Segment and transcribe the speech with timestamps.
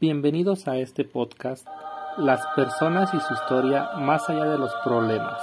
[0.00, 1.66] Bienvenidos a este podcast,
[2.16, 5.38] Las personas y su historia más allá de los problemas.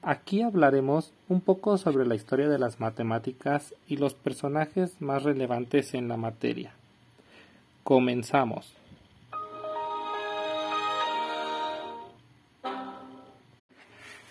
[0.00, 5.94] Aquí hablaremos un poco sobre la historia de las matemáticas y los personajes más relevantes
[5.94, 6.72] en la materia.
[7.82, 8.76] Comenzamos.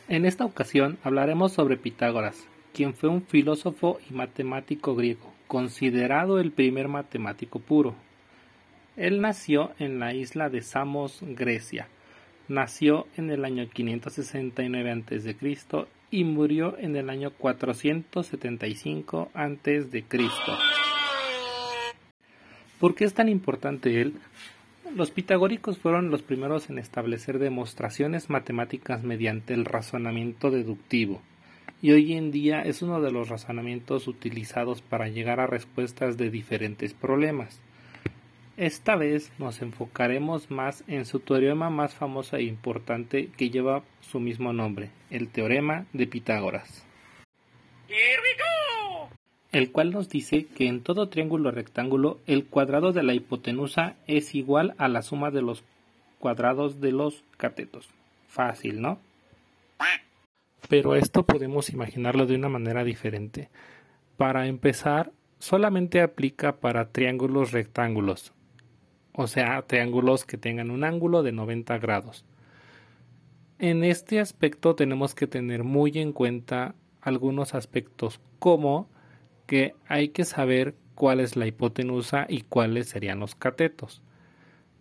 [0.08, 6.54] En esta ocasión hablaremos sobre Pitágoras, quien fue un filósofo y matemático griego, considerado el
[6.54, 7.94] primer matemático puro.
[9.00, 11.88] Él nació en la isla de Samos, Grecia.
[12.50, 15.38] Nació en el año 569 a.C.
[16.12, 20.04] y murió en el año 475 a.C.
[22.78, 24.16] ¿Por qué es tan importante él?
[24.94, 31.22] Los pitagóricos fueron los primeros en establecer demostraciones matemáticas mediante el razonamiento deductivo,
[31.82, 36.30] y hoy en día es uno de los razonamientos utilizados para llegar a respuestas de
[36.30, 37.62] diferentes problemas.
[38.60, 44.20] Esta vez nos enfocaremos más en su teorema más famoso e importante que lleva su
[44.20, 46.86] mismo nombre, el teorema de Pitágoras.
[49.54, 54.36] El cual nos dice que en todo triángulo rectángulo el cuadrado de la hipotenusa es
[54.36, 55.64] igual a la suma de los
[56.20, 57.88] cuadrados de los catetos.
[58.28, 59.00] Fácil, ¿no?
[60.68, 63.48] Pero esto podemos imaginarlo de una manera diferente.
[64.18, 68.34] Para empezar, solamente aplica para triángulos rectángulos,
[69.22, 72.24] o sea, triángulos que tengan un ángulo de 90 grados.
[73.58, 78.88] En este aspecto tenemos que tener muy en cuenta algunos aspectos como
[79.46, 84.02] que hay que saber cuál es la hipotenusa y cuáles serían los catetos.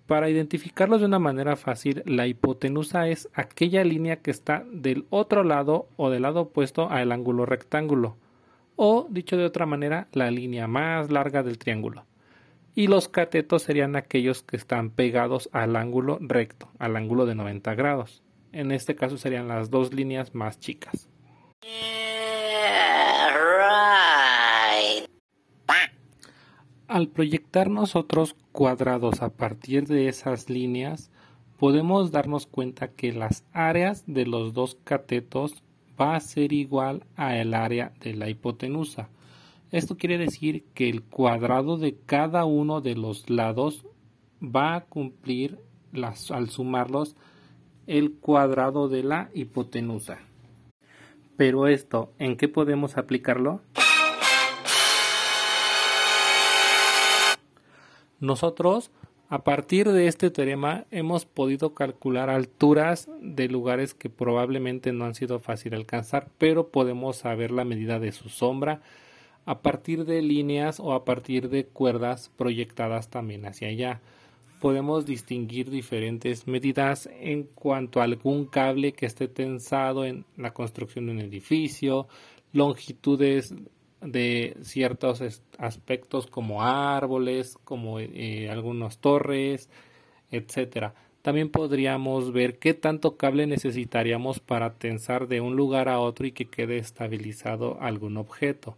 [0.07, 5.43] Para identificarlos de una manera fácil, la hipotenusa es aquella línea que está del otro
[5.43, 8.17] lado o del lado opuesto al ángulo rectángulo,
[8.77, 12.08] o dicho de otra manera, la línea más larga del triángulo
[12.79, 17.75] y los catetos serían aquellos que están pegados al ángulo recto, al ángulo de 90
[17.75, 18.23] grados.
[18.53, 21.09] En este caso serían las dos líneas más chicas.
[26.87, 31.11] Al proyectar nosotros cuadrados a partir de esas líneas,
[31.59, 35.65] podemos darnos cuenta que las áreas de los dos catetos
[36.01, 39.09] va a ser igual a el área de la hipotenusa.
[39.71, 43.85] Esto quiere decir que el cuadrado de cada uno de los lados
[44.43, 45.59] va a cumplir
[46.31, 47.17] al sumarlos
[47.87, 50.21] el cuadrado de la hipotenusa.
[51.37, 53.61] Pero esto, ¿en qué podemos aplicarlo?
[58.21, 58.91] Nosotros,
[59.29, 65.15] a partir de este teorema, hemos podido calcular alturas de lugares que probablemente no han
[65.15, 68.81] sido fácil alcanzar, pero podemos saber la medida de su sombra,
[69.49, 74.03] a partir de líneas o a partir de cuerdas proyectadas también hacia allá.
[74.61, 81.07] Podemos distinguir diferentes medidas en cuanto a algún cable que esté tensado en la construcción
[81.07, 82.09] de un edificio,
[82.53, 83.55] longitudes
[84.03, 89.71] de ciertos aspectos como árboles, como eh, algunas torres,
[90.31, 90.93] etcétera.
[91.23, 96.33] También podríamos ver qué tanto cable necesitaríamos para tensar de un lugar a otro y
[96.33, 98.77] que quede estabilizado algún objeto.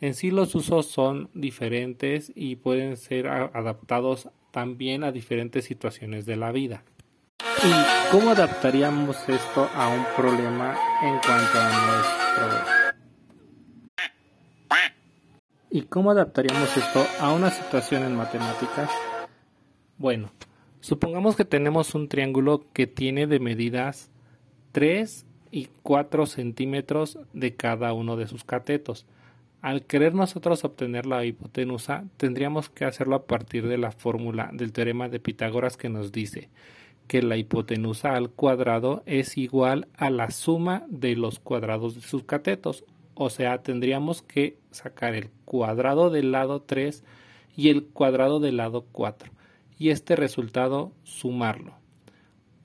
[0.00, 6.36] En sí los usos son diferentes y pueden ser adaptados también a diferentes situaciones de
[6.36, 6.84] la vida.
[7.40, 12.76] ¿Y cómo adaptaríamos esto a un problema en cuanto a nuestro...
[15.70, 18.90] ¿Y cómo adaptaríamos esto a una situación en matemáticas?
[19.98, 20.30] Bueno,
[20.80, 24.10] supongamos que tenemos un triángulo que tiene de medidas
[24.72, 29.06] 3 y 4 centímetros de cada uno de sus catetos.
[29.62, 34.72] Al querer nosotros obtener la hipotenusa, tendríamos que hacerlo a partir de la fórmula del
[34.72, 36.48] teorema de Pitágoras que nos dice
[37.06, 42.24] que la hipotenusa al cuadrado es igual a la suma de los cuadrados de sus
[42.24, 42.84] catetos.
[43.14, 47.04] O sea, tendríamos que sacar el cuadrado del lado 3
[47.56, 49.30] y el cuadrado del lado 4
[49.78, 51.74] y este resultado sumarlo.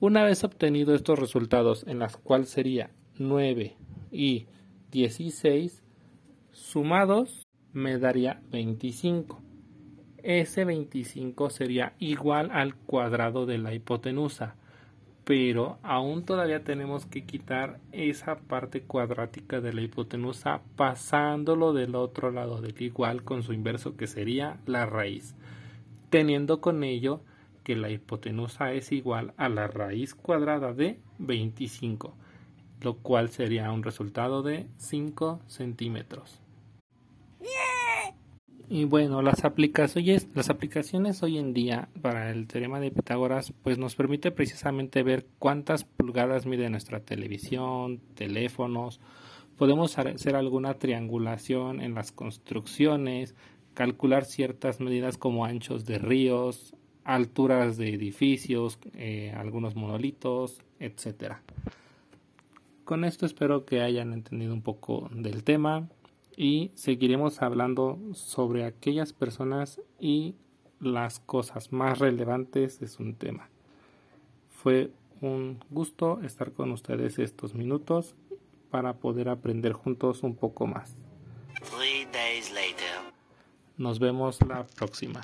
[0.00, 3.76] Una vez obtenido estos resultados en las cuales sería 9
[4.10, 4.46] y
[4.90, 5.81] 16,
[6.52, 9.40] sumados me daría 25.
[10.22, 14.54] Ese 25 sería igual al cuadrado de la hipotenusa,
[15.24, 22.30] pero aún todavía tenemos que quitar esa parte cuadrática de la hipotenusa pasándolo del otro
[22.30, 25.34] lado del igual con su inverso que sería la raíz,
[26.10, 27.22] teniendo con ello
[27.64, 32.14] que la hipotenusa es igual a la raíz cuadrada de 25,
[32.80, 36.41] lo cual sería un resultado de 5 centímetros.
[38.74, 43.76] Y bueno, las aplicaciones, las aplicaciones hoy en día para el teorema de Pitágoras pues
[43.76, 48.98] nos permite precisamente ver cuántas pulgadas mide nuestra televisión, teléfonos,
[49.58, 53.34] podemos hacer alguna triangulación en las construcciones,
[53.74, 56.74] calcular ciertas medidas como anchos de ríos,
[57.04, 61.42] alturas de edificios, eh, algunos monolitos, etcétera.
[62.84, 65.90] Con esto espero que hayan entendido un poco del tema
[66.36, 70.34] y seguiremos hablando sobre aquellas personas y
[70.80, 73.48] las cosas más relevantes de su tema.
[74.50, 74.90] Fue
[75.20, 78.14] un gusto estar con ustedes estos minutos
[78.70, 80.96] para poder aprender juntos un poco más.
[83.76, 85.20] Nos vemos la próxima.